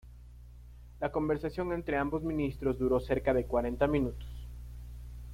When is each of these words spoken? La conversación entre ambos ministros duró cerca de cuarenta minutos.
La 0.99 1.11
conversación 1.11 1.71
entre 1.73 1.95
ambos 1.95 2.23
ministros 2.23 2.79
duró 2.79 2.99
cerca 2.99 3.35
de 3.35 3.45
cuarenta 3.45 3.85
minutos. 3.85 4.33